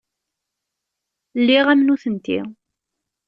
Lliɣ 1.39 1.65
am 1.73 1.81
nutenti. 1.83 2.39